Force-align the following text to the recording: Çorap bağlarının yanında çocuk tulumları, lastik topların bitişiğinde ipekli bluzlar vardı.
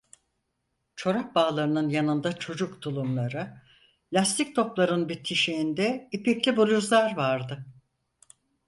Çorap 0.95 1.35
bağlarının 1.35 1.89
yanında 1.89 2.39
çocuk 2.39 2.81
tulumları, 2.81 3.61
lastik 4.13 4.55
topların 4.55 5.09
bitişiğinde 5.09 6.09
ipekli 6.11 6.57
bluzlar 6.57 7.15
vardı. 7.15 7.65